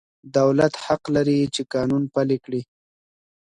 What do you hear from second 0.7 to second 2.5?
حق لري چي قانون پلي